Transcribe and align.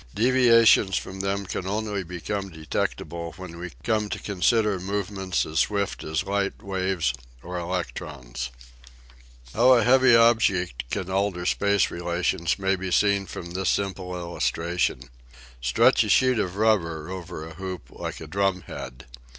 Deviations 0.15 0.97
from 0.97 1.19
them 1.19 1.45
can 1.45 1.67
only 1.67 2.01
become 2.03 2.49
detectable 2.49 3.33
when 3.37 3.59
we 3.59 3.69
come 3.83 4.09
to 4.09 4.17
consider 4.17 4.79
movements 4.79 5.45
as 5.45 5.59
swift 5.59 6.03
as 6.03 6.23
light 6.23 6.63
waves 6.63 7.13
or 7.43 7.59
elec 7.59 7.93
trons. 7.93 8.49
74 8.49 8.49
EASY 8.49 8.49
LESSONS 8.49 8.49
IN 8.63 9.41
EINSTEIN 9.43 9.59
How 9.59 9.73
a 9.75 9.83
heavy 9.83 10.15
object 10.15 10.89
can 10.89 11.09
alter 11.11 11.45
space 11.45 11.91
relations 11.91 12.57
may 12.57 12.75
be 12.75 12.89
seen 12.89 13.27
from 13.27 13.51
this 13.51 13.69
simple 13.69 14.15
illustration: 14.15 15.01
Stretch 15.61 16.03
a 16.03 16.09
sheet 16.09 16.39
of 16.39 16.55
rubber 16.55 17.11
over 17.11 17.45
a 17.45 17.53
hoop 17.53 17.91
like 17.91 18.19
a 18.19 18.25
drumhead. 18.25 19.05